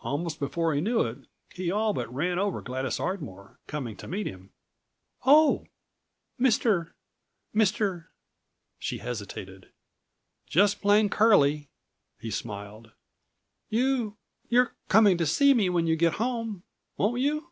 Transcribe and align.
Almost 0.00 0.38
before 0.38 0.74
he 0.74 0.82
knew 0.82 1.00
it, 1.06 1.20
he 1.54 1.70
all 1.70 1.94
but 1.94 2.12
ran 2.12 2.38
over 2.38 2.60
Gladys 2.60 3.00
Ardmore, 3.00 3.58
coming 3.66 3.96
to 3.96 4.06
meet 4.06 4.26
him.232 4.26 4.50
"Oh, 5.24 5.64
Mister—Mister—" 6.36 8.10
she 8.78 8.98
hesitated. 8.98 9.70
"Just 10.46 10.82
plain 10.82 11.08
Curlie," 11.08 11.70
he 12.18 12.30
smiled. 12.30 12.90
"You—you're 13.70 14.74
coming 14.88 15.16
to 15.16 15.24
see 15.24 15.54
me 15.54 15.70
when 15.70 15.86
you 15.86 15.96
get 15.96 16.16
home? 16.20 16.62
Won't 16.98 17.22
you?" 17.22 17.50